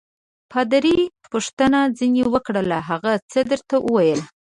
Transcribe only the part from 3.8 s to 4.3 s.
ویل؟